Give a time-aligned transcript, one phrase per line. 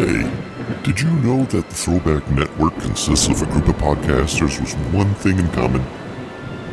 [0.00, 0.24] Hey,
[0.82, 5.14] did you know that the Throwback Network consists of a group of podcasters with one
[5.16, 5.84] thing in common?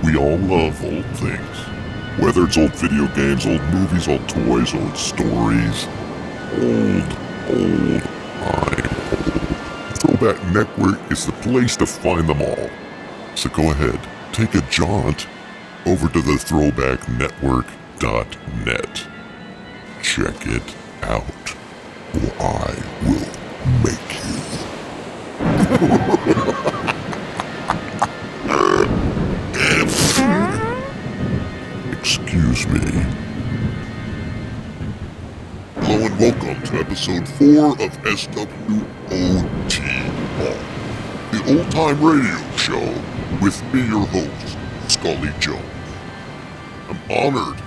[0.02, 1.58] We all love old things.
[2.24, 5.88] Whether it's old video games, old movies, old toys, old stories.
[6.54, 7.18] Old,
[7.50, 8.02] old,
[8.48, 9.58] I'm old.
[10.00, 12.70] Throwback Network is the place to find them all.
[13.36, 14.00] So go ahead,
[14.32, 15.28] take a jaunt
[15.86, 19.08] over to the throwbacknetwork.net.
[20.02, 21.47] Check it out,
[22.18, 22.74] I
[23.04, 23.30] will
[23.84, 24.38] make you.
[32.00, 32.80] Excuse me.
[35.76, 38.48] Hello and welcome to episode 4 of SWOTR,
[41.32, 42.88] the old time radio show
[43.44, 45.62] with me, your host, Scully Jones.
[46.90, 47.58] I'm honored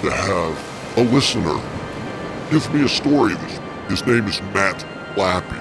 [0.00, 0.56] to have
[0.96, 1.60] a listener
[2.50, 3.34] give me a story.
[3.34, 4.84] This, his name is Matt
[5.16, 5.58] Lappy,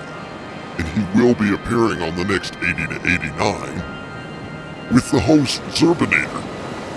[0.77, 3.83] and he will be appearing on the next 80 to 89
[4.93, 6.41] with the host Zerbinator,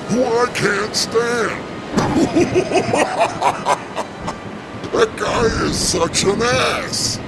[0.08, 1.62] who I can't stand.
[4.92, 7.18] that guy is such an ass.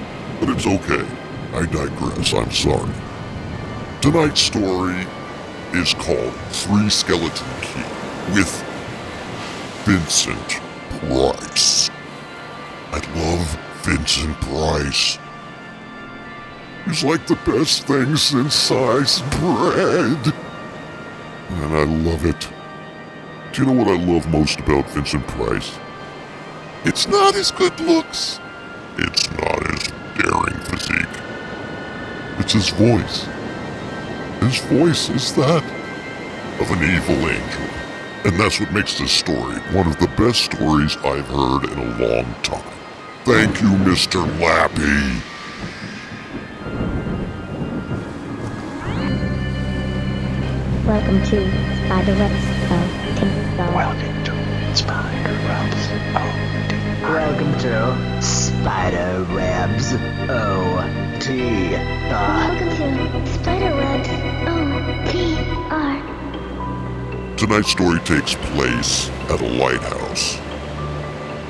[0.41, 1.07] But it's okay.
[1.55, 2.35] I digress.
[2.35, 2.93] I'm sorry.
[4.01, 5.07] Tonight's story
[5.73, 7.83] is called Three Skeleton Key
[8.35, 8.51] with
[9.85, 10.61] Vincent
[11.01, 11.91] Price.
[12.93, 13.59] I love
[13.89, 15.19] Vincent Price.
[16.85, 20.35] He's like the best thing since sliced bread.
[21.49, 22.49] And I love it.
[23.53, 25.79] Do you know what I love most about Vincent Price?
[26.85, 28.41] It's not his good looks.
[28.99, 31.23] It's not his daring physique.
[32.41, 33.27] It's his voice.
[34.43, 35.65] His voice is that
[36.61, 37.69] of an evil angel.
[38.27, 41.99] And that's what makes this story one of the best stories I've heard in a
[41.99, 42.78] long time.
[43.29, 44.25] Thank you, Mr.
[44.41, 45.21] Lappy.
[50.87, 51.37] Welcome to
[51.77, 52.89] Spiderwebs of
[53.19, 53.73] Tinkerbell.
[53.75, 54.33] Welcome to
[54.75, 55.85] Spider Webs
[56.17, 56.29] of
[57.03, 57.77] Welcome to
[58.23, 59.93] Spider Webs
[60.31, 61.27] O.T.
[61.77, 61.79] Uh,
[62.09, 62.89] Welcome to
[63.31, 64.09] Spiderwebs
[64.49, 66.01] O.T.R.
[67.37, 70.48] Tonight's story takes place at a lighthouse.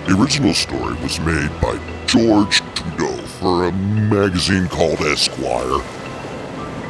[0.08, 5.80] The original story was made by George Trudeau for a magazine called Esquire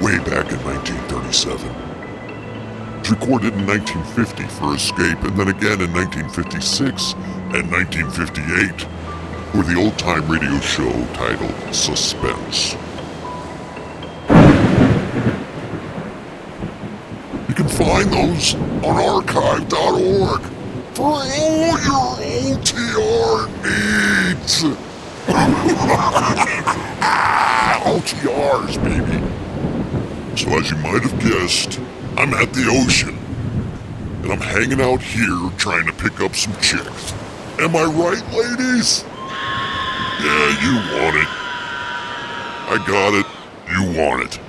[0.00, 1.68] way back in 1937.
[3.00, 7.14] It's recorded in 1950 for Escape and then again in 1956
[7.58, 8.86] and 1958
[9.50, 12.74] for the old time radio show titled Suspense.
[17.48, 20.57] You can find those on archive.org
[20.98, 21.78] for all your
[22.58, 24.64] OTR needs.
[27.86, 29.18] OTRs, baby.
[30.36, 31.78] So, as you might have guessed,
[32.16, 33.16] I'm at the ocean.
[34.24, 37.12] And I'm hanging out here trying to pick up some chicks.
[37.60, 39.04] Am I right, ladies?
[40.18, 41.28] Yeah, you want it.
[42.70, 43.26] I got it.
[43.70, 44.40] You want it.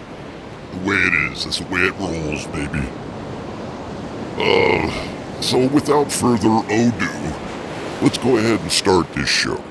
[0.71, 1.45] The way it is.
[1.45, 2.89] That's the way it rolls, baby.
[4.41, 7.09] Uh, so without further ado,
[8.01, 9.61] let's go ahead and start this show.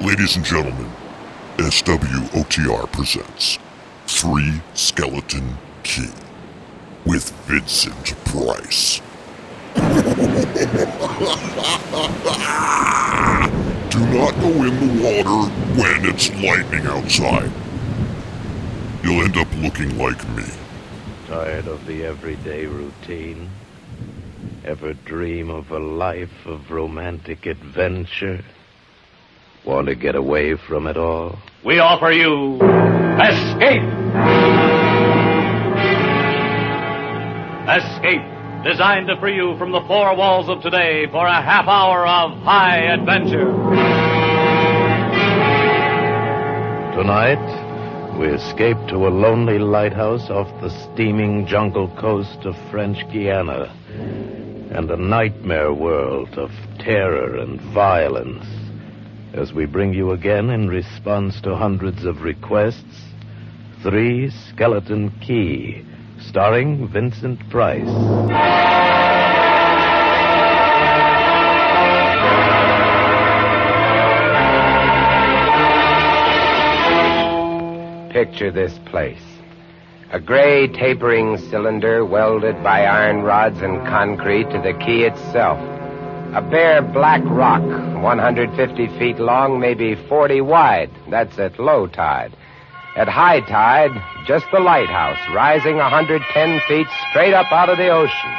[0.00, 0.90] Ladies and gentlemen,
[1.56, 3.58] SWOTR presents
[4.06, 6.10] Three Skeleton Key
[7.06, 9.00] with Vincent Price.
[13.90, 17.50] Do not go in the water when it's lightning outside.
[19.02, 20.44] You'll end up looking like me.
[21.26, 23.48] Tired of the everyday routine?
[24.66, 28.44] Ever dream of a life of romantic adventure?
[29.64, 31.38] Want to get away from it all?
[31.64, 33.86] We offer you Escape!
[37.70, 42.04] Escape, designed to free you from the four walls of today for a half hour
[42.04, 43.52] of high adventure.
[46.96, 53.72] Tonight, we escape to a lonely lighthouse off the steaming jungle coast of French Guiana
[54.76, 58.44] and a nightmare world of terror and violence
[59.32, 63.06] as we bring you again in response to hundreds of requests
[63.82, 65.84] Three Skeleton Key,
[66.18, 67.86] starring Vincent Price.
[78.12, 79.35] Picture this place.
[80.12, 85.58] A gray tapering cylinder welded by iron rods and concrete to the key itself.
[86.32, 90.92] A bare black rock, 150 feet long, maybe 40 wide.
[91.10, 92.36] That's at low tide.
[92.94, 93.90] At high tide,
[94.28, 98.30] just the lighthouse, rising 110 feet straight up out of the ocean.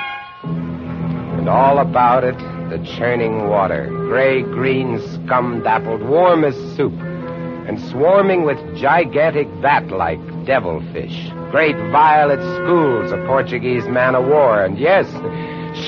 [1.37, 2.37] And all about it,
[2.69, 9.89] the churning water, gray green, scum dappled, warm as soup, and swarming with gigantic bat
[9.89, 15.05] like devilfish, great violet schools of Portuguese man o' war, and yes,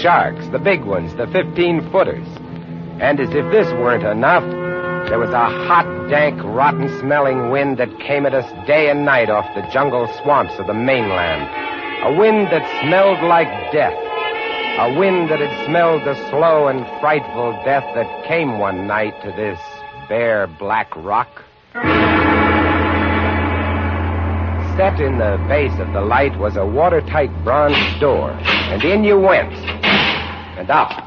[0.01, 2.27] sharks, the big ones, the 15 footers.
[3.00, 4.44] And as if this weren't enough,
[5.09, 9.29] there was a hot, dank, rotten smelling wind that came at us day and night
[9.29, 11.47] off the jungle swamps of the mainland.
[12.03, 13.97] A wind that smelled like death.
[14.79, 19.31] A wind that had smelled the slow and frightful death that came one night to
[19.31, 19.59] this
[20.09, 21.44] bare black rock.
[24.79, 29.19] Set in the base of the light was a watertight bronze door, and in you
[29.19, 29.51] went.
[29.51, 31.03] And up.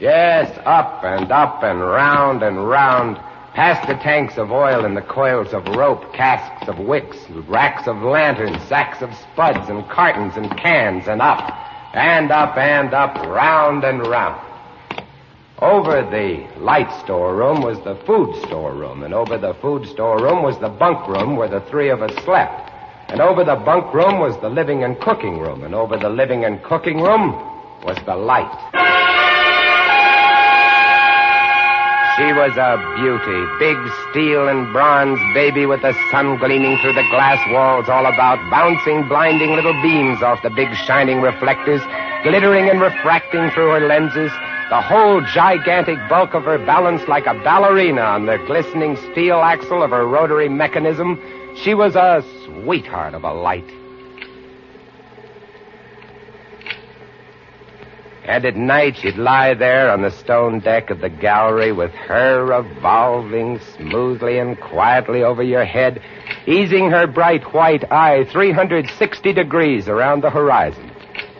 [0.00, 3.16] Yes, up and up and round and round,
[3.54, 8.02] past the tanks of oil and the coils of rope, casks of wicks, racks of
[8.02, 11.52] lanterns, sacks of spuds and cartons and cans, and up,
[11.94, 14.47] and up and up, round and round.
[15.60, 20.68] Over the light storeroom was the food storeroom, and over the food storeroom was the
[20.68, 22.70] bunk room where the three of us slept.
[23.08, 26.44] And over the bunk room was the living and cooking room, and over the living
[26.44, 27.32] and cooking room
[27.82, 28.46] was the light.
[32.14, 33.78] She was a beauty, big
[34.10, 39.08] steel and bronze baby with the sun gleaming through the glass walls all about, bouncing
[39.08, 41.82] blinding little beams off the big shining reflectors,
[42.22, 44.30] glittering and refracting through her lenses,
[44.70, 49.82] the whole gigantic bulk of her balanced like a ballerina on the glistening steel axle
[49.82, 51.18] of her rotary mechanism.
[51.56, 53.68] She was a sweetheart of a light.
[58.24, 62.44] And at night she'd lie there on the stone deck of the gallery with her
[62.44, 66.02] revolving smoothly and quietly over your head,
[66.46, 70.87] easing her bright white eye 360 degrees around the horizon.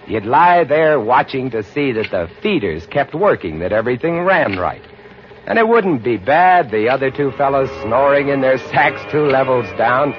[0.09, 4.83] You'd lie there watching to see that the feeders kept working, that everything ran right.
[5.47, 9.67] And it wouldn't be bad, the other two fellows snoring in their sacks two levels
[9.77, 10.15] down.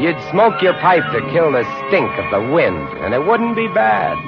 [0.00, 3.68] You'd smoke your pipe to kill the stink of the wind, and it wouldn't be
[3.68, 4.18] bad.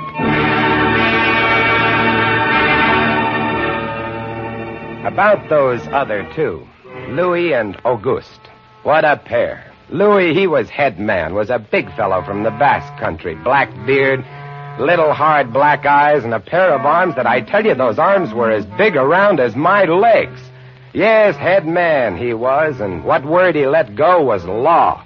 [5.05, 6.65] About those other two,
[7.09, 8.51] Louis and Auguste.
[8.85, 9.73] What a pair.
[9.91, 14.25] Louis, he was head man, was a big fellow from the Basque country, black beard,
[14.79, 18.33] little hard black eyes, and a pair of arms that I tell you, those arms
[18.33, 20.41] were as big around as my legs.
[20.93, 25.05] Yes, head man he was, and what word he let go was law.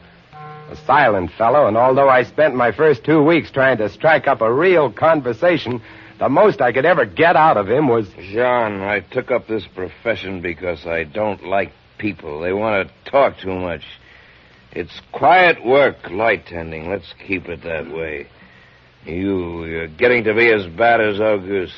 [0.71, 4.41] A silent fellow, and although I spent my first two weeks trying to strike up
[4.41, 5.81] a real conversation,
[6.19, 8.09] the most I could ever get out of him was.
[8.33, 12.41] John, I took up this profession because I don't like people.
[12.41, 13.83] They want to talk too much.
[14.73, 16.91] It's quiet work, light tending.
[16.91, 18.27] Let's keep it that way.
[19.07, 21.75] You, you're getting to be as bad as Auguste.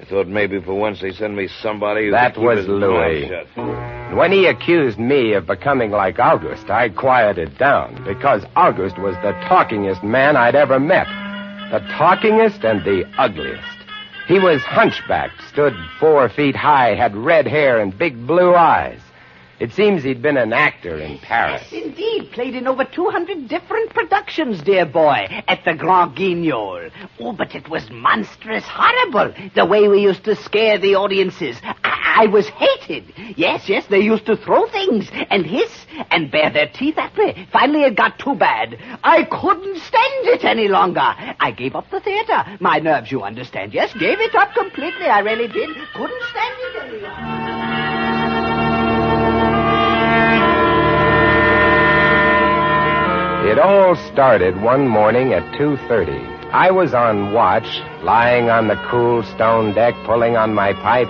[0.00, 3.30] I thought maybe for once they send me somebody who That was Louis.
[4.16, 9.32] When he accused me of becoming like Auguste, I quieted down because Auguste was the
[9.48, 11.06] talkingest man I'd ever met.
[11.70, 13.62] The talkingest and the ugliest.
[14.26, 19.00] He was hunchbacked, stood four feet high, had red hair and big blue eyes.
[19.60, 21.62] It seems he'd been an actor in Paris.
[21.70, 22.32] Yes, indeed.
[22.32, 26.90] Played in over 200 different productions, dear boy, at the Grand Guignol.
[27.20, 31.58] Oh, but it was monstrous horrible, the way we used to scare the audiences.
[31.62, 33.12] I, I was hated.
[33.36, 37.46] Yes, yes, they used to throw things and hiss and bare their teeth at me.
[37.52, 38.78] Finally, it got too bad.
[39.04, 41.00] I couldn't stand it any longer.
[41.00, 42.44] I gave up the theater.
[42.60, 43.74] My nerves, you understand.
[43.74, 45.06] Yes, gave it up completely.
[45.06, 45.70] I really did.
[45.94, 48.09] Couldn't stand it any longer.
[53.42, 56.52] It all started one morning at 2.30.
[56.52, 61.08] I was on watch, lying on the cool stone deck, pulling on my pipe,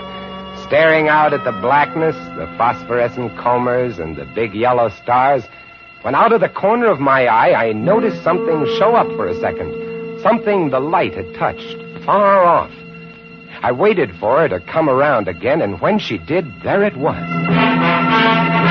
[0.63, 5.43] staring out at the blackness, the phosphorescent combers, and the big yellow stars,
[6.03, 9.39] when out of the corner of my eye I noticed something show up for a
[9.41, 10.21] second.
[10.21, 12.71] Something the light had touched, far off.
[13.61, 18.70] I waited for her to come around again, and when she did, there it was.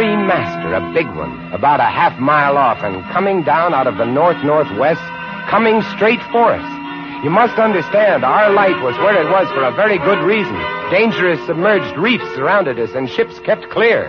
[0.00, 3.98] A three-master, a big one, about a half mile off, and coming down out of
[3.98, 5.02] the north-northwest,
[5.50, 7.22] coming straight for us.
[7.22, 10.56] You must understand, our light was where it was for a very good reason.
[10.90, 14.08] Dangerous submerged reefs surrounded us, and ships kept clear.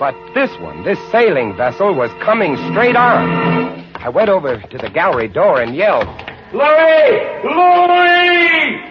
[0.00, 3.86] But this one, this sailing vessel, was coming straight on.
[4.02, 6.08] I went over to the gallery door and yelled,
[6.52, 7.40] Louis!
[7.44, 8.82] Louis!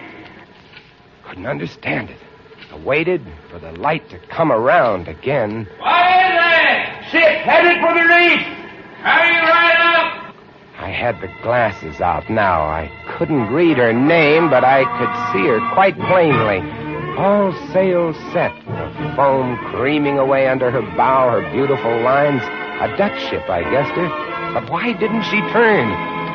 [1.28, 2.29] couldn't understand it.
[2.72, 5.66] I waited for the light to come around again.
[5.78, 7.10] What is it?
[7.10, 8.40] Ship headed for the reef.
[9.02, 10.34] Hurry right up.
[10.78, 12.62] I had the glasses out now.
[12.62, 16.60] I couldn't read her name, but I could see her quite plainly.
[17.18, 22.42] All sails set, the foam creaming away under her bow, her beautiful lines.
[22.80, 24.08] A Dutch ship, I guessed her.
[24.54, 25.90] But why didn't she turn?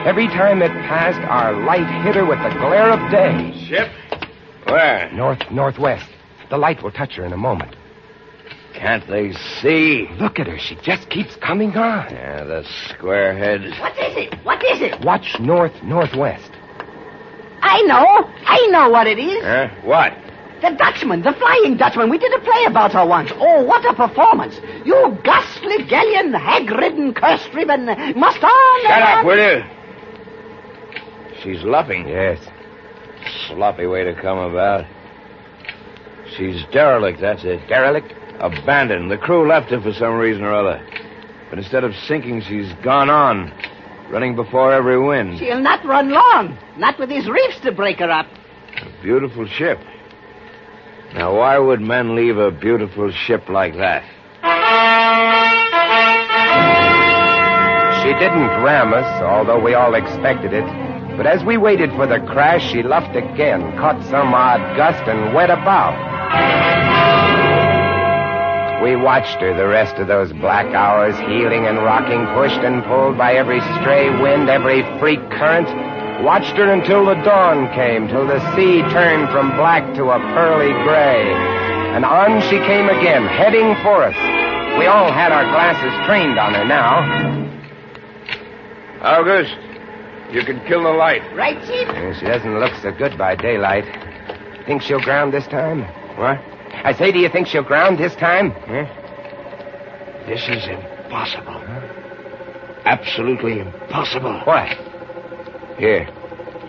[0.05, 3.57] Every time it passed, our light hit her with the glare of day.
[3.67, 3.89] Ship?
[4.65, 5.09] Where?
[5.13, 6.09] North, northwest.
[6.49, 7.75] The light will touch her in a moment.
[8.73, 10.07] Can't they see?
[10.19, 10.57] Look at her.
[10.59, 12.11] She just keeps coming on.
[12.11, 13.79] Yeah, the squareheads.
[13.79, 14.33] What is it?
[14.45, 14.99] What is it?
[15.03, 16.51] Watch north, northwest.
[17.61, 18.29] I know.
[18.45, 19.43] I know what it is.
[19.43, 19.69] Huh?
[19.83, 20.13] What?
[20.61, 22.09] The Dutchman, the Flying Dutchman.
[22.09, 23.31] We did a play about her once.
[23.35, 24.59] Oh, what a performance.
[24.85, 27.85] You ghastly galleon, hag-ridden, curse-riven,
[28.17, 29.25] must on Shut up, on.
[29.25, 29.63] will you?
[31.41, 32.07] She's luffing.
[32.07, 32.39] Yes.
[33.47, 34.85] Sloppy way to come about.
[36.37, 37.67] She's derelict, that's it.
[37.67, 38.13] Derelict?
[38.39, 39.09] Abandoned.
[39.09, 40.85] The crew left her for some reason or other.
[41.49, 43.53] But instead of sinking, she's gone on,
[44.09, 45.39] running before every wind.
[45.39, 46.57] She'll not run long.
[46.77, 48.27] Not with these reefs to break her up.
[48.81, 49.79] A beautiful ship.
[51.13, 54.03] Now, why would men leave a beautiful ship like that?
[58.03, 60.65] She didn't ram us, although we all expected it.
[61.15, 65.33] But as we waited for the crash, she luffed again, caught some odd gust, and
[65.33, 66.14] went about.
[68.85, 73.17] We watched her the rest of those black hours, heeling and rocking, pushed and pulled
[73.17, 75.67] by every stray wind, every freak current.
[76.23, 80.71] Watched her until the dawn came, till the sea turned from black to a pearly
[80.83, 81.33] gray.
[81.95, 84.15] And on she came again, heading for us.
[84.77, 87.01] We all had our glasses trained on her now.
[89.01, 89.57] Auguste,
[90.31, 91.23] you can kill the light.
[91.35, 91.87] Right, Chief?
[91.87, 93.85] Yeah, She doesn't look so good by daylight.
[94.67, 95.85] Think she'll ground this time?
[96.15, 96.39] What?
[96.83, 98.53] I say, do you think she'll ground this time?
[100.27, 101.61] This is impossible.
[102.85, 104.41] Absolutely impossible.
[104.45, 104.69] What?
[105.77, 106.07] Here,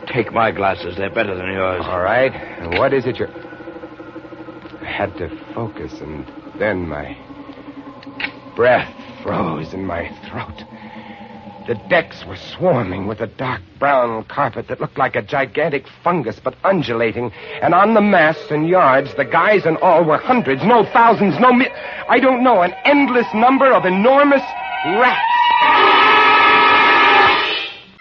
[0.09, 0.97] take my glasses.
[0.97, 1.83] They're better than yours.
[1.85, 2.33] All right.
[2.33, 3.31] And what is it you're.
[4.81, 6.27] I had to focus, and
[6.59, 7.17] then my
[8.55, 10.65] breath froze in my throat.
[11.67, 16.39] The decks were swarming with a dark brown carpet that looked like a gigantic fungus,
[16.39, 17.33] but undulating.
[17.61, 21.53] And on the masts and yards, the guys and all were hundreds, no thousands, no
[21.53, 21.73] mi-
[22.09, 24.43] I don't know, an endless number of enormous
[24.85, 25.27] rats.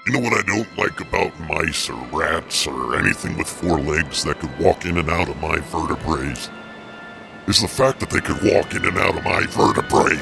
[0.06, 4.24] You know what I don't like about mice or rats or anything with four legs
[4.26, 6.36] that could walk in and out of my vertebrae?
[7.48, 10.22] Is the fact that they could walk in and out of my vertebrae.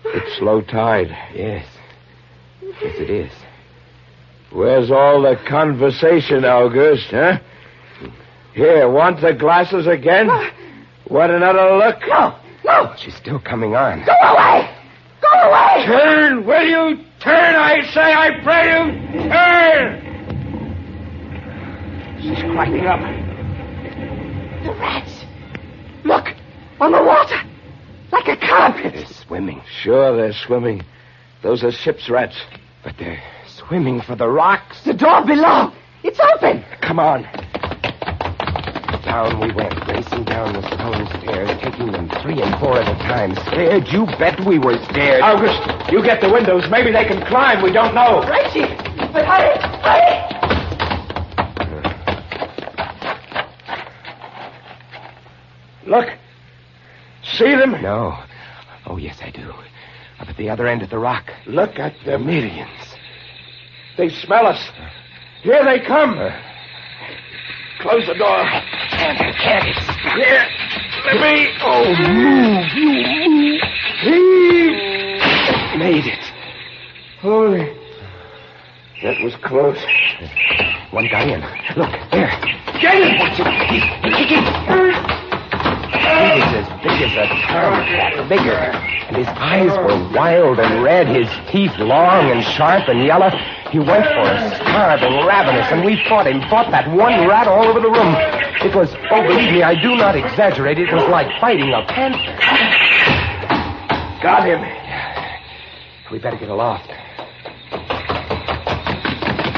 [0.05, 1.09] It's low tide.
[1.35, 1.65] Yes.
[2.61, 3.31] Yes, it is.
[4.51, 7.39] Where's all the conversation, Auguste, huh?
[8.53, 10.27] Here, want the glasses again?
[11.09, 11.99] Want another look?
[12.07, 14.05] No, no, She's still coming on.
[14.05, 14.69] go away!
[15.21, 15.85] Go away!
[15.85, 17.03] Turn, will you?
[17.19, 18.91] Turn, I say, I pray you!
[19.29, 20.05] Turn!
[22.21, 22.99] She's climbing up.
[24.63, 25.18] The rats.
[26.03, 26.27] Look,
[26.79, 27.41] on the water.
[28.11, 28.93] Like a carpet.
[28.93, 30.83] They're swimming, Sure, they're swimming.
[31.43, 32.35] Those are ship's rats.
[32.83, 34.83] but they're swimming for the rocks.
[34.83, 35.71] The door below.
[36.03, 36.63] It's open.
[36.81, 37.23] Come on.
[39.03, 42.97] Down we went, racing down the stone stairs, taking them three and four at a
[43.03, 43.35] time.
[43.47, 43.87] Scared?
[43.87, 45.21] You bet we were scared.
[45.21, 46.63] Auguste, you get the windows.
[46.69, 47.61] Maybe they can climb.
[47.63, 48.21] We don't know.
[48.21, 48.69] Right, Chief.
[49.11, 49.68] But hurry, hurry!
[55.89, 56.07] Look.
[57.23, 57.81] See them?
[57.81, 58.15] No.
[58.85, 59.49] Oh, yes, I do.
[60.19, 61.25] Up at the other end of the rock.
[61.47, 62.27] Look at them.
[62.27, 62.69] Millions.
[63.97, 64.69] They smell us.
[65.41, 66.19] Here they come.
[66.19, 66.29] Uh.
[67.81, 68.43] Close the door.
[68.91, 69.65] Can't, I can't.
[70.15, 70.45] Here.
[71.05, 71.47] Let me.
[71.61, 72.85] Oh, move, you
[73.31, 73.61] move.
[74.01, 74.77] Heave.
[75.79, 76.23] Made it.
[77.21, 77.75] Holy.
[79.01, 79.79] That was close.
[80.91, 81.41] One guy in.
[81.77, 82.29] Look, there.
[82.79, 83.17] Get him!
[83.17, 83.47] Watch it.
[83.69, 84.43] He's, he's kicking.
[84.43, 85.18] Uh.
[86.09, 88.57] He was as big as a tomcat, bigger.
[89.09, 93.29] And his eyes were wild and red, his teeth long and sharp and yellow.
[93.71, 97.65] He went for us, starving, ravenous, and we fought him, fought that one rat all
[97.65, 98.15] over the room.
[98.61, 100.77] It was, oh, believe me, I do not exaggerate.
[100.79, 102.35] It was like fighting a panther.
[104.21, 104.61] Got him.
[106.11, 106.89] We better get aloft.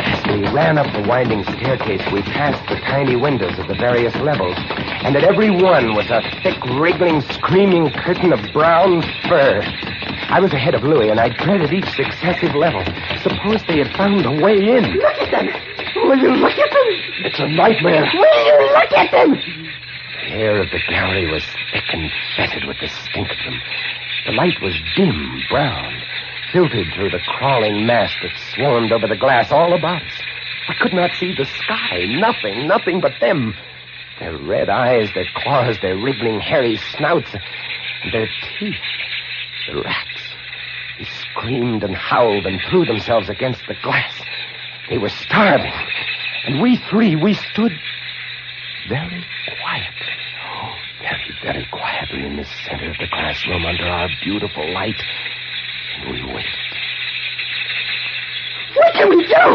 [0.03, 4.15] As we ran up the winding staircase, we passed the tiny windows of the various
[4.17, 4.55] levels,
[5.03, 9.62] and at every one was a thick, wriggling, screaming curtain of brown fur.
[10.29, 12.86] I was ahead of Louis, and I dreaded each successive level.
[13.24, 14.93] Suppose they had found a way in.
[14.93, 15.48] Look at them.
[16.08, 16.89] Will you look at them?
[17.25, 18.05] It's a nightmare.
[18.13, 19.31] Will you look at them?
[19.34, 21.43] The air of the gallery was
[21.74, 23.60] thick and fetid with the stink of them.
[24.27, 25.93] The light was dim, brown,
[26.53, 30.13] filtered through the crawling mass that swarmed over the glass all about us.
[30.70, 32.05] I could not see the sky.
[32.08, 33.55] Nothing, nothing but them.
[34.22, 38.28] Their red eyes, their claws, their wriggling, hairy snouts, and their
[38.60, 38.75] teeth.
[39.68, 40.22] The rats.
[41.00, 44.13] They screamed and howled and threw themselves against the glass.
[44.92, 45.74] They were starving.
[46.46, 47.72] And we three, we stood
[48.88, 49.25] very
[49.60, 50.13] quietly.
[50.54, 55.01] Oh, very, very quietly in the center of the classroom under our beautiful light.
[55.98, 56.71] And we waited.
[58.75, 59.46] What can we do?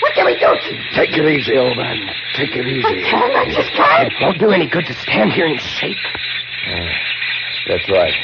[0.00, 0.48] What can we do?
[0.94, 1.96] Take it easy, old man.
[2.34, 2.86] Take it easy.
[2.86, 3.36] I can't.
[3.36, 4.12] I just can't.
[4.12, 5.96] It won't do any good to stand here and shake.
[6.68, 6.86] Uh,
[7.68, 8.14] that's right.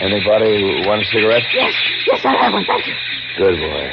[0.00, 1.42] Anybody want a cigarette?
[1.52, 1.74] Yes,
[2.06, 2.64] yes, I'll have one.
[2.66, 2.94] Thank you.
[3.36, 3.90] Good boy.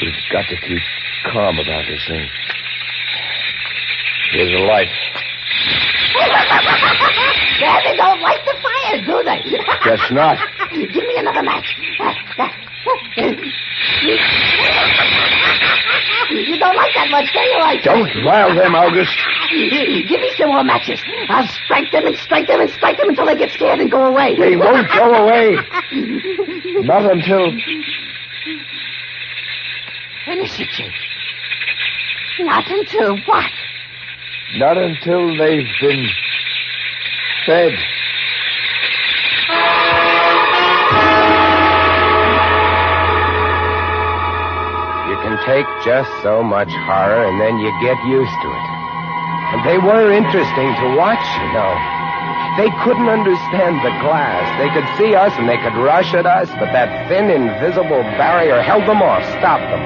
[0.00, 0.82] We've got to keep
[1.32, 2.28] calm about this thing.
[4.32, 4.88] Here's a light.
[7.60, 9.40] Yeah, they don't light the fire, do they?
[9.84, 10.36] Guess not.
[10.72, 11.76] Give me another match.
[12.00, 12.48] Uh, uh,
[16.30, 17.58] You don't like that much, do you?
[17.58, 19.16] I Don't rile them, Auguste.
[20.08, 21.00] Give me some more matches.
[21.28, 24.04] I'll strike them and strike them and strike them until they get scared and go
[24.04, 24.36] away.
[24.36, 25.56] They won't go away.
[26.82, 27.52] Not until.
[30.24, 30.92] Finish it, Chief.
[32.40, 33.50] Not until what?
[34.56, 36.08] Not until they've been
[37.46, 37.72] fed.
[45.46, 48.66] Take just so much horror and then you get used to it.
[49.52, 51.72] And they were interesting to watch, you know.
[52.56, 54.46] They couldn't understand the glass.
[54.58, 58.62] They could see us and they could rush at us, but that thin, invisible barrier
[58.62, 59.84] held them off, stopped them.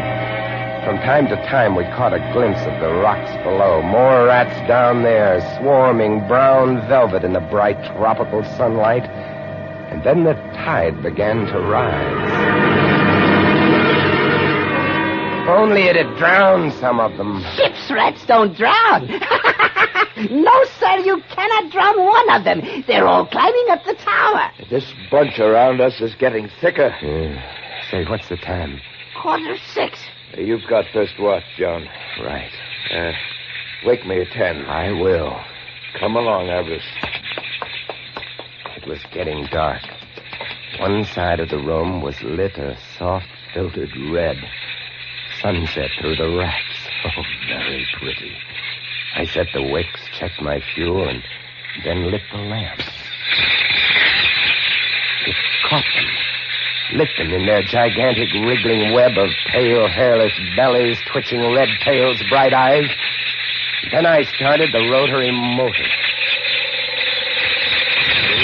[0.85, 3.83] From time to time, we caught a glimpse of the rocks below.
[3.83, 9.05] More rats down there, swarming brown velvet in the bright tropical sunlight.
[9.91, 12.78] And then the tide began to rise.
[15.49, 17.43] If only it had drowned some of them.
[17.57, 19.07] Ship's rats don't drown.
[20.31, 22.61] no, sir, you cannot drown one of them.
[22.87, 24.51] They're all climbing up the tower.
[24.69, 26.95] This bunch around us is getting thicker.
[27.91, 28.79] Say, what's the time?
[29.23, 29.99] Quarter six.
[30.37, 31.89] You've got first watch, John.
[32.23, 32.53] Right.
[32.93, 33.13] Uh,
[33.87, 34.67] wake me at ten.
[34.67, 35.35] I will.
[35.99, 36.87] Come along, Auguste.
[38.77, 39.81] It was getting dark.
[40.79, 44.37] One side of the room was lit a soft, filtered red.
[45.41, 46.65] Sunset through the racks.
[47.05, 48.33] Oh, very pretty.
[49.15, 51.23] I set the wicks, checked my fuel, and
[51.85, 52.85] then lit the lamps.
[55.27, 55.37] It
[55.69, 56.99] caught them.
[56.99, 62.53] Lit them in their gigantic wriggling web of pale, hairless bellies, twitching red tails, bright
[62.53, 62.91] eyes.
[63.93, 65.87] Then I started the rotary motor.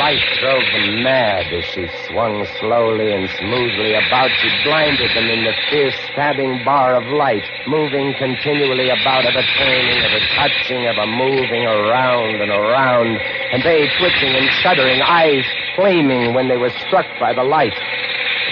[0.04, 4.28] Light drove them mad as she swung slowly and smoothly about.
[4.36, 10.00] She blinded them in the fierce stabbing bar of light, moving continually about a turning,
[10.04, 16.52] a touching, a moving around and around, and they twitching and shuddering, eyes flaming when
[16.52, 17.72] they were struck by the light.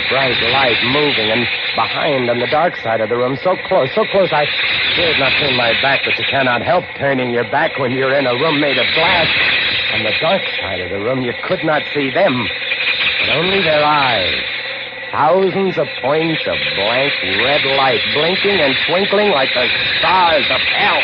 [0.08, 1.44] bright light moving, and
[1.76, 4.48] behind on the dark side of the room, so close, so close, I
[4.96, 8.24] dared not turn my back, but you cannot help turning your back when you're in
[8.24, 9.51] a room made of glass.
[9.92, 12.32] On the dark side of the room, you could not see them,
[13.20, 14.42] but only their eyes.
[15.10, 21.02] Thousands of points of blank red light blinking and twinkling like the stars of hell.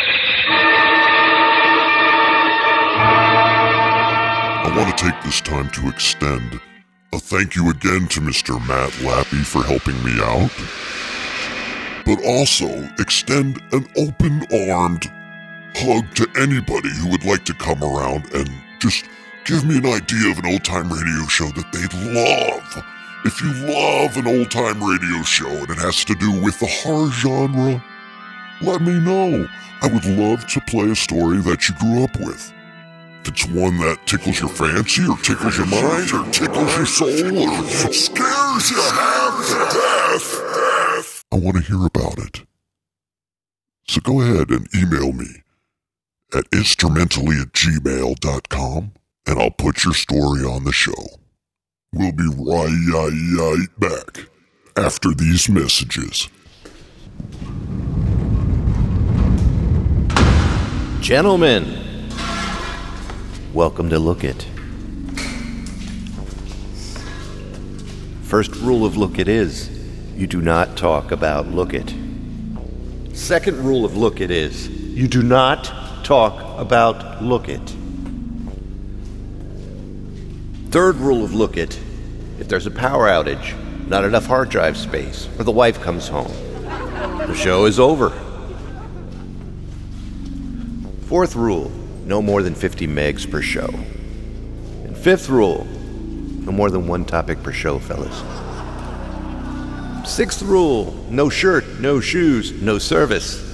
[4.65, 6.59] I want to take this time to extend
[7.13, 8.59] a thank you again to Mr.
[8.67, 10.51] Matt Lappy for helping me out,
[12.07, 15.11] but also extend an open armed
[15.75, 19.05] hug to anybody who would like to come around and just
[19.45, 22.85] give me an idea of an old time radio show that they'd love.
[23.25, 26.67] If you love an old time radio show and it has to do with the
[26.67, 27.83] horror genre,
[28.63, 29.47] let me know.
[29.81, 32.53] I would love to play a story that you grew up with.
[33.23, 37.39] If it's one that tickles your fancy or tickles your mind or tickles your soul
[37.39, 42.47] or scares you half to death, I want to hear about it.
[43.87, 45.43] So go ahead and email me
[46.35, 48.93] at instrumentally at gmail.com
[49.27, 51.21] and I'll put your story on the show.
[51.93, 54.29] We'll be right back
[54.77, 56.29] after these messages.
[61.01, 62.09] Gentlemen,
[63.55, 64.47] welcome to Look It.
[68.23, 69.71] First rule of Look It is
[70.15, 71.95] you do not talk about Look It.
[73.15, 77.61] Second rule of Look It is you do not talk about Look It.
[80.71, 81.79] Third rule of Look It
[82.41, 83.55] if there's a power outage,
[83.89, 88.09] not enough hard drive space, or the wife comes home, the show is over.
[91.09, 91.71] Fourth rule
[92.07, 93.69] no more than 50 megs per show.
[94.85, 98.23] And fifth rule no more than one topic per show, fellas.
[100.11, 103.48] Sixth rule no shirt, no shoes, no service.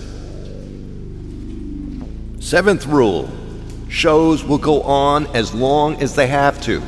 [2.54, 3.28] Seventh rule
[3.88, 6.80] shows will go on as long as they have to.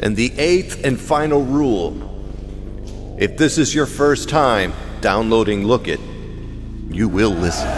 [0.00, 1.96] And the eighth and final rule
[3.18, 5.98] if this is your first time downloading Look It,
[6.90, 7.70] you will listen.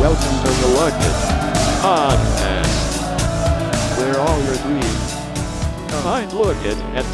[0.00, 1.16] Welcome to the Look It
[1.82, 2.88] Podcast,
[3.98, 5.12] where all your dreams
[6.02, 7.04] find Look It at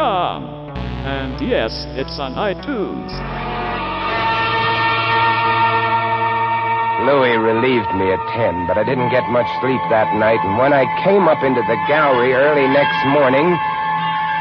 [0.00, 3.12] And yes, it's on iTunes.
[7.04, 10.72] Louis relieved me at 10, but I didn't get much sleep that night, and when
[10.72, 13.56] I came up into the gallery early next morning,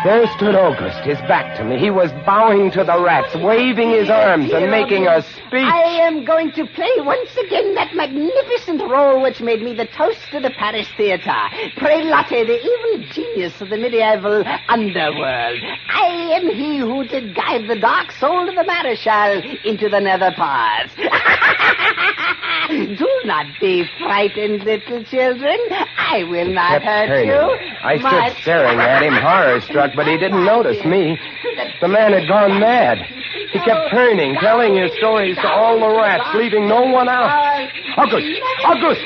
[0.04, 1.78] there stood Auguste, his back to me.
[1.78, 5.68] He was bowing to the rats, waving his arms, and making a speech.
[5.68, 10.34] I am going to play once again that magnificent role which made me the toast
[10.34, 11.44] of the Paris Theatre.
[11.78, 15.60] Prelati, the evil genius of the medieval underworld.
[15.90, 20.32] I am he who did guide the dark soul of the Marechal into the nether
[20.32, 20.96] paths.
[22.70, 25.58] Do not be frightened, little children.
[25.98, 27.30] I will not hurt turning.
[27.30, 27.69] you.
[27.82, 31.18] I stood staring at him, horror struck, but he didn't notice me.
[31.82, 32.98] The man had gone mad.
[33.52, 37.32] He kept turning, telling his stories to all the rats, leaving no one out.
[37.98, 38.42] Auguste!
[38.66, 39.06] Auguste!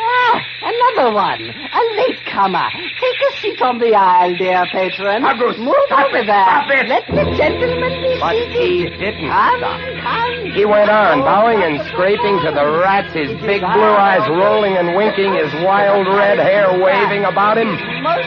[0.00, 1.42] Ah, another one.
[1.42, 2.68] A latecomer.
[2.96, 5.20] Take a seat on the aisle, dear patron.
[5.22, 6.44] Auguste, Move stop over it, there.
[6.48, 6.88] stop it.
[6.88, 8.56] Let the gentleman be But seated.
[8.56, 9.80] he didn't Come, stop.
[10.00, 10.32] come.
[10.56, 14.76] He went on, oh, bowing and scraping to the rats, his big blue eyes rolling
[14.80, 17.68] and winking, his wild red hair waving about him.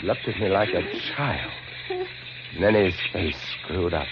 [0.00, 0.82] He looked at me like a
[1.16, 1.52] child.
[2.54, 4.06] And then his face screwed up.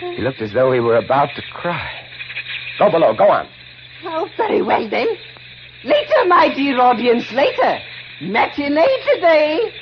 [0.00, 1.90] He looked as though he were about to cry.
[2.78, 3.48] Go below, go on.
[4.04, 5.08] Oh, very well then.
[5.84, 7.80] Later, my dear audience, later.
[8.20, 9.72] Matinee today.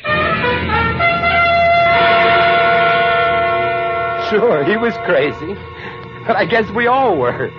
[4.31, 5.55] Sure, he was crazy.
[6.27, 7.51] But I guess we all were.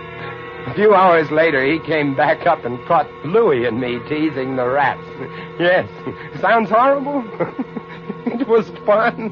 [0.67, 4.67] A few hours later, he came back up and caught Louie and me teasing the
[4.67, 5.05] rats.
[5.59, 5.87] Yes,
[6.41, 7.23] sounds horrible.
[8.25, 9.29] it was fun.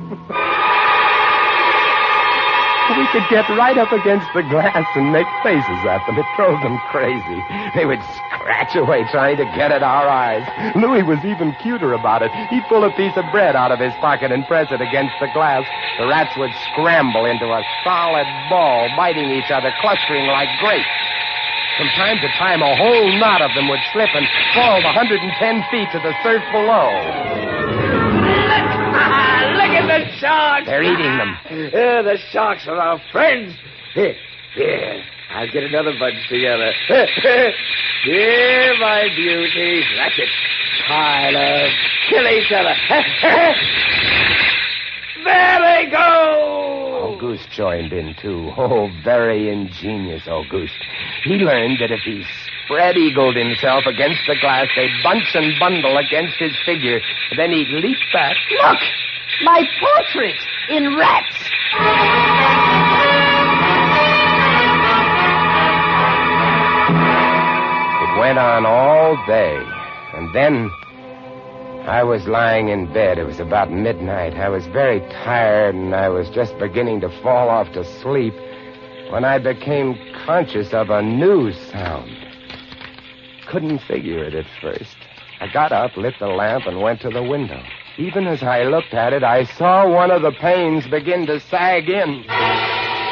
[2.91, 6.19] We could get right up against the glass and make faces at them.
[6.19, 7.39] It drove them crazy.
[7.75, 10.43] They would scratch away trying to get at our eyes.
[10.75, 12.31] Louis was even cuter about it.
[12.51, 15.31] He'd pull a piece of bread out of his pocket and press it against the
[15.31, 15.63] glass.
[15.97, 20.85] The rats would scramble into a solid ball, biting each other, clustering like grapes.
[21.77, 25.63] From time to time, a whole knot of them would slip and fall the 110
[25.71, 27.82] feet to the surf below.
[29.89, 30.65] At the sharks.
[30.65, 31.37] They're eating them.
[31.49, 33.53] The sharks are our friends.
[33.93, 34.15] Here,
[34.55, 36.71] Here, I'll get another bunch together.
[38.03, 39.85] Here, my beauties.
[39.97, 40.29] That's it.
[40.87, 41.69] Pile up.
[42.09, 42.75] Kill each other.
[45.23, 47.13] there they go!
[47.13, 48.51] Auguste joined in, too.
[48.57, 50.73] Oh, very ingenious, Auguste.
[51.23, 52.25] He learned that if he
[52.65, 56.99] spread eagled himself against the glass, they'd bunch and bundle against his figure.
[57.37, 58.35] Then he'd leap back.
[58.51, 58.79] Look!
[59.41, 60.35] My portrait
[60.69, 61.35] in rats!
[68.03, 69.57] It went on all day.
[70.13, 70.69] And then
[71.87, 73.17] I was lying in bed.
[73.17, 74.35] It was about midnight.
[74.35, 78.35] I was very tired and I was just beginning to fall off to sleep
[79.09, 82.11] when I became conscious of a new sound.
[83.47, 84.95] Couldn't figure it at first.
[85.41, 87.61] I got up, lit the lamp, and went to the window.
[87.97, 91.89] Even as I looked at it, I saw one of the panes begin to sag
[91.89, 92.23] in.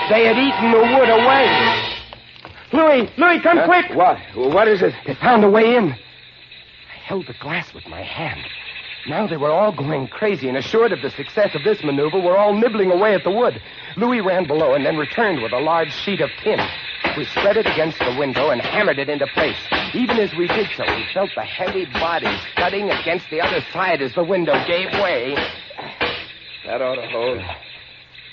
[0.09, 1.97] They had eaten the wood away.
[2.73, 3.65] Louis, Louis, come Huh?
[3.65, 3.93] quick!
[3.95, 4.17] What?
[4.33, 4.95] What is it?
[5.05, 5.91] They found a way in.
[5.91, 8.41] I held the glass with my hand.
[9.07, 12.37] Now they were all going crazy, and assured of the success of this maneuver, were
[12.37, 13.61] all nibbling away at the wood.
[13.97, 16.59] Louis ran below and then returned with a large sheet of tin.
[17.17, 19.57] We spread it against the window and hammered it into place.
[19.93, 24.01] Even as we did so, we felt the heavy body thudding against the other side
[24.01, 25.35] as the window gave way.
[26.65, 27.41] That ought to hold.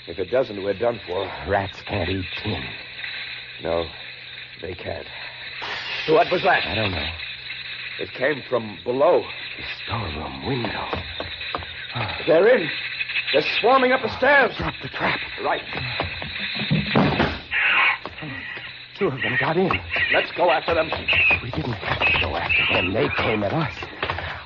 [0.07, 1.25] If it doesn't, we're done for.
[1.47, 2.63] Rats can't eat tin.
[3.63, 3.85] No,
[4.61, 5.07] they can't.
[6.07, 6.65] What was that?
[6.65, 7.09] I don't know.
[7.99, 9.23] It came from below.
[9.59, 10.87] The storeroom um, window.
[11.93, 12.17] Ah.
[12.25, 12.69] They're in.
[13.33, 14.55] They're swarming up the stairs.
[14.55, 15.19] Drop the trap.
[15.43, 15.61] Right.
[18.97, 19.69] Two of them got in.
[20.13, 20.89] Let's go after them.
[21.43, 22.93] We didn't have to go after them.
[22.93, 23.73] They came at us.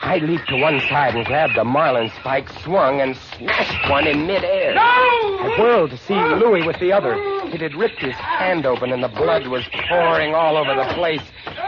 [0.02, 4.26] I leaped to one side and grabbed a marlin spike, swung, and smashed one in
[4.26, 4.74] midair.
[4.74, 4.82] No!
[4.82, 7.14] I whirled to see Louis with the other.
[7.54, 11.22] It had ripped his hand open, and the blood was pouring all over the place.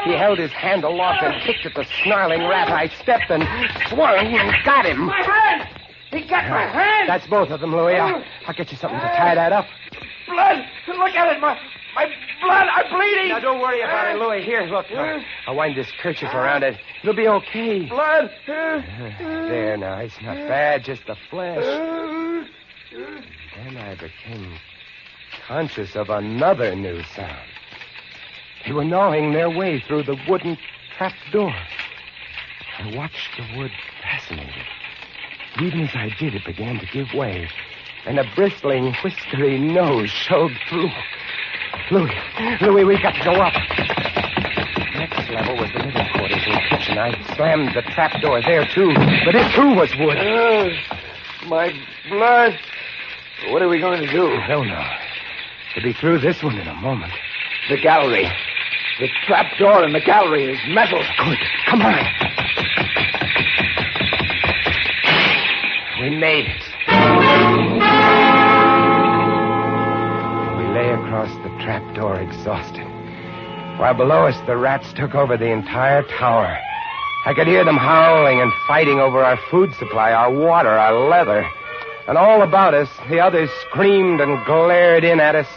[0.05, 2.69] He held his hand aloft and kicked at the snarling rat.
[2.69, 3.43] I stepped and
[3.89, 5.05] swung and got him.
[5.05, 5.67] My hand!
[6.11, 7.09] He got my hand!
[7.09, 7.95] That's both of them, Louis.
[7.95, 9.65] I'll, I'll get you something to tie that up.
[10.27, 10.63] blood!
[10.87, 11.59] Look at it, my
[11.95, 12.05] my
[12.41, 12.67] blood!
[12.71, 13.29] I'm bleeding!
[13.29, 14.43] Now, don't worry about it, Louis.
[14.43, 14.85] Here, look.
[14.91, 16.77] I'll, I'll wind this kerchief around it.
[17.01, 17.87] It'll be okay.
[17.87, 18.29] Blood!
[18.45, 21.63] There now, it's not bad, just the flesh.
[22.91, 24.55] Then I became
[25.47, 27.54] conscious of another new sound.
[28.65, 30.57] They were gnawing their way through the wooden
[30.97, 31.53] trap door.
[32.79, 34.63] I watched the wood fascinated.
[35.61, 37.47] Even as I did, it began to give way,
[38.05, 40.89] and a bristling, whiskery nose showed through.
[41.91, 42.15] Louis,
[42.61, 43.53] Louis, we've got to go up.
[44.95, 46.97] Next level was the living quarters and kitchen.
[46.97, 48.91] I slammed the trap door there, too,
[49.25, 50.17] but it, too, was wood.
[50.17, 50.69] Uh,
[51.47, 51.71] my
[52.09, 52.57] blood!
[53.49, 54.27] What are we going to do?
[54.27, 54.83] I don't know.
[55.75, 57.13] We'll be through this one in a moment.
[57.69, 58.31] The gallery.
[58.97, 61.03] The trap door in the gallery is metal.
[61.17, 61.37] Good.
[61.67, 61.99] Come on.
[65.99, 66.61] We made it.
[70.55, 72.87] We lay across the trap door exhausted.
[73.77, 76.57] While below us, the rats took over the entire tower.
[77.25, 81.45] I could hear them howling and fighting over our food supply, our water, our leather.
[82.07, 85.47] And all about us, the others screamed and glared in at us,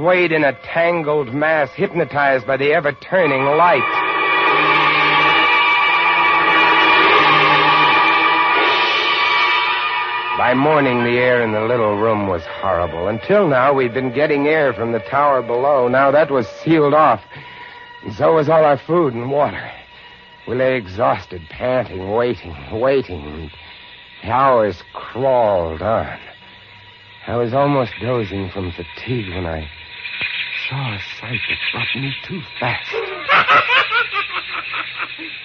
[0.00, 3.84] swayed in a tangled mass, hypnotized by the ever turning light.
[10.38, 13.08] By morning, the air in the little room was horrible.
[13.08, 15.86] Until now, we'd been getting air from the tower below.
[15.86, 17.20] Now that was sealed off.
[18.02, 19.70] And so was all our food and water.
[20.48, 23.50] We lay exhausted, panting, waiting, waiting.
[24.22, 26.18] The hours crawled on.
[27.26, 29.68] I was almost dozing from fatigue when I
[30.70, 32.92] saw a sight that brought me too fast.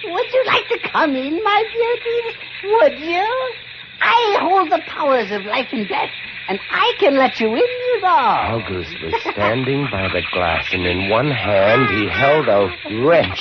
[0.04, 2.36] Would you like to come in, my beauties?
[2.62, 3.52] Would you?
[4.00, 6.10] I hold the powers of life and death,
[6.48, 8.08] and I can let you in, you know.
[8.08, 12.68] Auguste was standing by the glass, and in one hand he held a
[13.04, 13.40] wrench.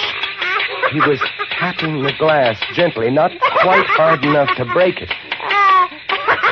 [0.91, 1.21] He was
[1.51, 5.11] tapping the glass gently, not quite hard enough to break it.
[5.11, 5.87] I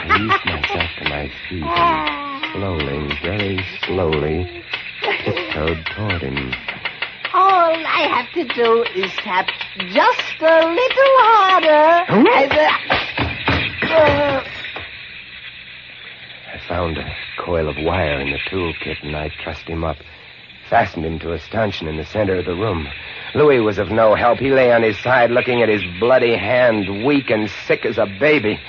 [0.05, 4.63] eased myself to my feet and slowly, very slowly,
[5.03, 6.53] tiptoed toward him.
[7.33, 9.47] All I have to do is tap
[9.89, 12.05] just a little harder.
[12.11, 14.43] Uh, uh,
[16.53, 19.97] I found a coil of wire in the toolkit, and I trussed him up,
[20.69, 22.87] fastened him to a stanchion in the center of the room.
[23.33, 24.37] Louis was of no help.
[24.37, 28.05] He lay on his side, looking at his bloody hand, weak and sick as a
[28.19, 28.59] baby.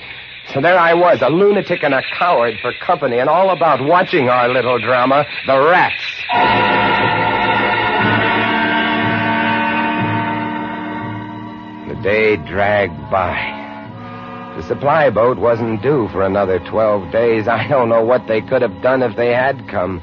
[0.53, 4.29] So there I was, a lunatic and a coward for company, and all about watching
[4.29, 6.14] our little drama, the rats.
[11.87, 13.63] The day dragged by.
[14.57, 17.47] The supply boat wasn't due for another 12 days.
[17.47, 20.01] I don't know what they could have done if they had come.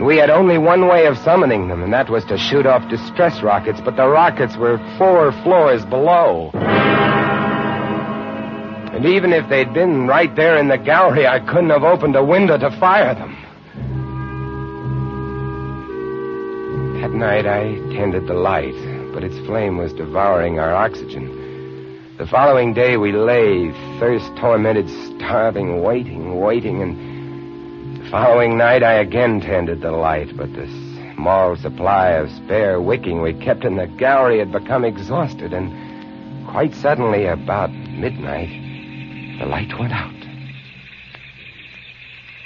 [0.00, 3.42] We had only one way of summoning them, and that was to shoot off distress
[3.42, 6.50] rockets, but the rockets were four floors below.
[8.92, 12.24] And even if they'd been right there in the gallery, I couldn't have opened a
[12.24, 13.36] window to fire them.
[17.12, 18.74] That night I tended the light,
[19.12, 22.00] but its flame was devouring our oxygen.
[22.16, 23.70] The following day we lay,
[24.00, 30.54] thirst tormented, starving, waiting, waiting, and the following night I again tended the light, but
[30.54, 30.66] the
[31.14, 36.74] small supply of spare wicking we kept in the gallery had become exhausted, and quite
[36.74, 38.48] suddenly, about midnight,
[39.38, 40.14] the light went out.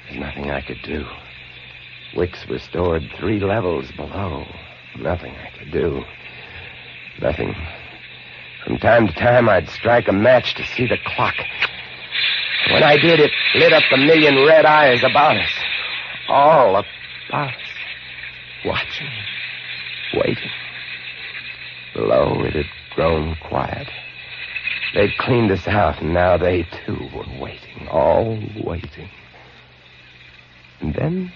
[0.08, 1.06] There's nothing I could do.
[2.16, 4.46] Wicks were stored three levels below.
[4.98, 6.02] Nothing I could do.
[7.20, 7.54] Nothing.
[8.64, 11.34] From time to time, I'd strike a match to see the clock.
[12.70, 15.50] When I did, it lit up the million red eyes about us.
[16.28, 17.54] All about us.
[18.64, 19.10] Watching.
[20.14, 20.50] Waiting.
[21.94, 23.88] Below, it had grown quiet.
[24.94, 27.86] They'd cleaned us out, and now they, too, were waiting.
[27.88, 29.10] All waiting.
[30.80, 31.32] And then,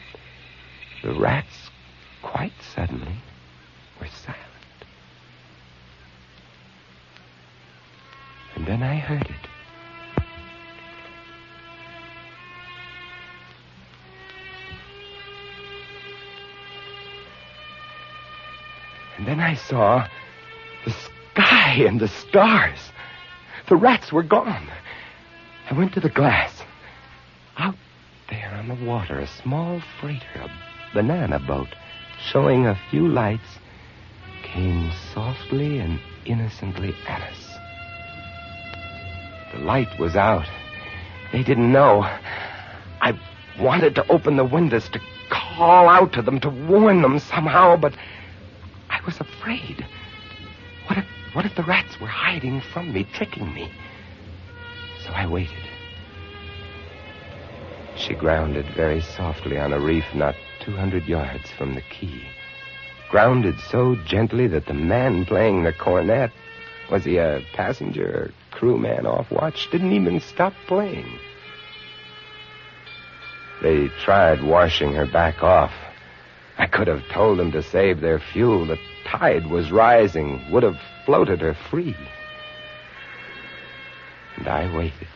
[1.03, 1.71] the rats,
[2.23, 3.17] quite suddenly,
[3.99, 4.41] were silent.
[8.55, 9.51] And then I heard it.
[19.17, 20.07] And then I saw
[20.85, 22.79] the sky and the stars.
[23.69, 24.69] The rats were gone.
[25.71, 26.63] I went to the glass.
[27.59, 27.77] Out
[28.29, 31.69] there on the water, a small freighter, a banana boat,
[32.19, 33.59] showing a few lights,
[34.43, 37.59] came softly and innocently at us.
[39.53, 40.47] The light was out.
[41.33, 42.03] They didn't know.
[43.01, 43.19] I
[43.59, 45.01] wanted to open the windows to
[45.31, 47.95] call out to them, to warn them somehow, but
[48.89, 49.87] I was afraid.
[50.87, 53.71] What if, what if the rats were hiding from me, tricking me?
[55.05, 55.57] So I waited.
[57.97, 62.23] She grounded very softly on a reef not 200 yards from the quay.
[63.11, 66.31] Grounded so gently that the man playing the cornet,
[66.91, 71.19] was he a passenger or crewman off watch, didn't even stop playing.
[73.63, 75.73] They tried washing her back off.
[76.57, 78.67] I could have told them to save their fuel.
[78.67, 81.97] The tide was rising, would have floated her free.
[84.37, 85.09] And I waited.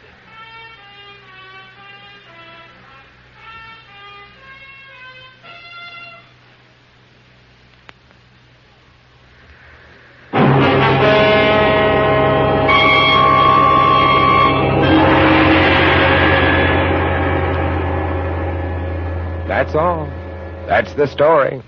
[20.85, 21.63] That's the story.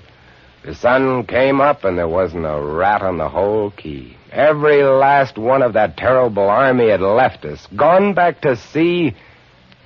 [0.62, 4.14] The sun came up and there wasn't a rat on the whole key.
[4.31, 9.14] Every last one of that terrible army had left us, gone back to sea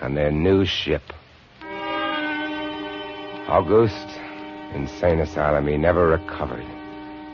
[0.00, 1.02] on their new ship.
[3.46, 4.18] Auguste,
[4.74, 6.66] insane asylum, he never recovered.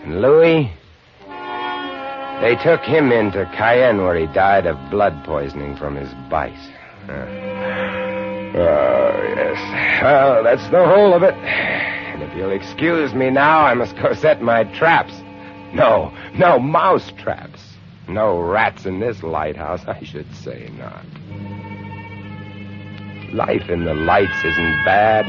[0.05, 0.71] And Louis,
[2.43, 6.53] they took him into Cayenne where he died of blood poisoning from his bite.
[7.09, 7.47] Uh,
[8.59, 10.03] Oh, yes.
[10.03, 11.35] Well, that's the whole of it.
[12.17, 15.13] And if you'll excuse me now, I must go set my traps.
[15.75, 17.61] No, no mouse traps.
[18.09, 21.05] No rats in this lighthouse, I should say not.
[23.35, 25.27] Life in the lights isn't bad.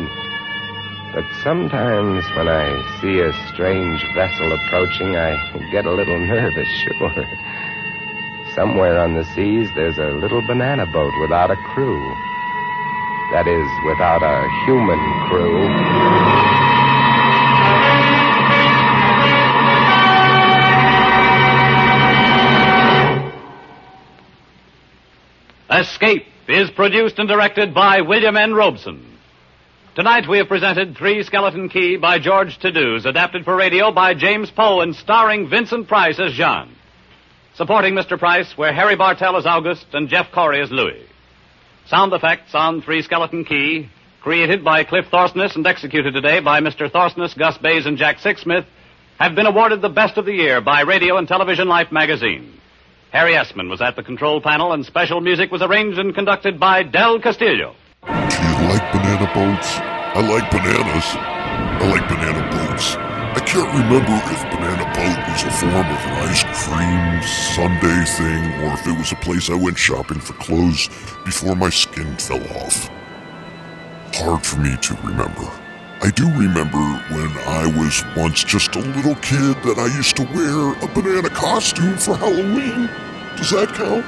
[1.13, 2.71] But sometimes when I
[3.01, 5.35] see a strange vessel approaching, I
[5.73, 7.25] get a little nervous, sure.
[8.55, 12.15] Somewhere on the seas, there's a little banana boat without a crew.
[13.33, 16.66] That is, without a human crew.
[25.69, 28.53] Escape is produced and directed by William N.
[28.53, 29.17] Robson.
[29.95, 34.49] Tonight we have presented Three Skeleton Key by George Toudouze, adapted for radio by James
[34.49, 36.73] Poe and starring Vincent Price as Jean.
[37.55, 38.17] Supporting Mr.
[38.17, 41.05] Price were Harry Bartell as Auguste and Jeff Corey as Louis.
[41.87, 43.89] Sound effects on Three Skeleton Key,
[44.21, 46.89] created by Cliff Thorsness and executed today by Mr.
[46.89, 48.65] Thorsness, Gus Bayz, and Jack Sixsmith,
[49.19, 52.56] have been awarded the best of the year by Radio and Television Life magazine.
[53.11, 56.83] Harry Essman was at the control panel, and special music was arranged and conducted by
[56.83, 57.75] Del Castillo.
[58.03, 59.77] Do you like banana boats?
[59.77, 61.05] I like bananas.
[61.15, 62.97] I like banana boats.
[62.97, 67.21] I can't remember if Banana Boat was a form of an ice cream
[67.53, 70.89] Sunday thing or if it was a place I went shopping for clothes
[71.23, 72.89] before my skin fell off.
[74.15, 75.66] Hard for me to remember.
[75.99, 80.23] I do remember when I was once just a little kid that I used to
[80.25, 82.87] wear a banana costume for Halloween.
[83.35, 84.05] Does that count?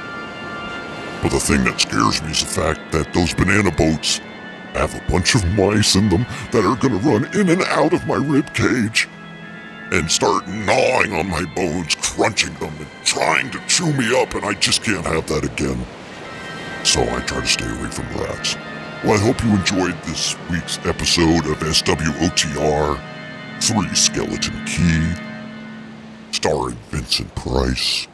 [1.20, 4.20] But the thing that scares me is the fact that those banana boats
[4.74, 7.92] have a bunch of mice in them that are going to run in and out
[7.92, 9.08] of my rib cage
[9.90, 14.44] and start gnawing on my bones, crunching them, and trying to chew me up, and
[14.44, 15.84] I just can't have that again.
[16.84, 18.56] So I try to stay away from rats.
[19.02, 23.00] Well, I hope you enjoyed this week's episode of SWOTR
[23.62, 25.14] 3 Skeleton Key,
[26.32, 28.06] starring Vincent Price.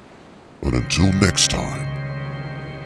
[0.63, 1.89] And until next time,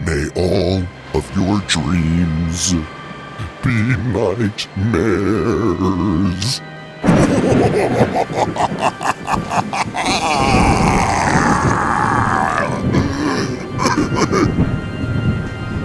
[0.06, 0.82] may all
[1.12, 2.72] of your dreams
[3.62, 4.50] be nightmares.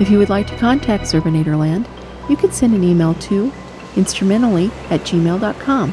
[0.00, 1.86] If you would like to contact Zerbinatorland,
[2.30, 3.52] you can send an email to
[3.96, 5.92] instrumentally at gmail.com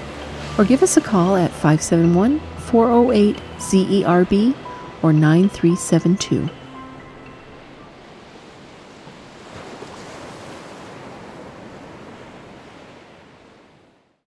[0.57, 4.55] or give us a call at 571 408 ZERB
[5.03, 6.49] or 9372.